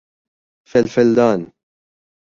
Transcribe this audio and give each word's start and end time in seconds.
فلفل 0.67 1.15
دان 1.15 1.51